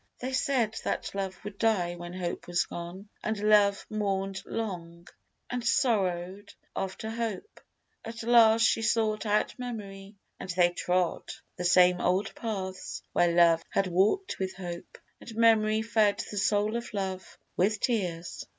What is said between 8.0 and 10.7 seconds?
At last she sought out memory, and